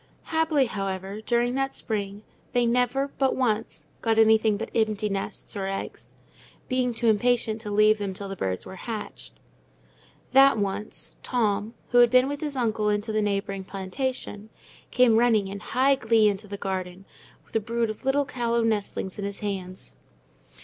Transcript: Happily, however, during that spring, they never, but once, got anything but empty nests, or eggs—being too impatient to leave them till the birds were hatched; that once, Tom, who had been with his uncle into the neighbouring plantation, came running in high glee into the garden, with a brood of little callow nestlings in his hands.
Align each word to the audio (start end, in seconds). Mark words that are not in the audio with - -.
Happily, 0.33 0.65
however, 0.65 1.21
during 1.23 1.53
that 1.53 1.75
spring, 1.75 2.23
they 2.53 2.65
never, 2.65 3.11
but 3.19 3.35
once, 3.35 3.85
got 4.01 4.17
anything 4.17 4.57
but 4.57 4.71
empty 4.73 5.09
nests, 5.09 5.55
or 5.55 5.67
eggs—being 5.67 6.95
too 6.95 7.05
impatient 7.05 7.61
to 7.61 7.69
leave 7.69 7.99
them 7.99 8.11
till 8.15 8.27
the 8.27 8.35
birds 8.35 8.65
were 8.65 8.77
hatched; 8.77 9.33
that 10.33 10.57
once, 10.57 11.17
Tom, 11.21 11.75
who 11.91 11.99
had 11.99 12.09
been 12.09 12.27
with 12.27 12.41
his 12.41 12.55
uncle 12.55 12.89
into 12.89 13.11
the 13.11 13.21
neighbouring 13.21 13.63
plantation, 13.63 14.49
came 14.89 15.17
running 15.19 15.47
in 15.47 15.59
high 15.59 15.93
glee 15.93 16.27
into 16.27 16.47
the 16.47 16.57
garden, 16.57 17.05
with 17.45 17.55
a 17.55 17.59
brood 17.59 17.91
of 17.91 18.03
little 18.03 18.25
callow 18.25 18.63
nestlings 18.63 19.19
in 19.19 19.23
his 19.25 19.41
hands. 19.41 19.93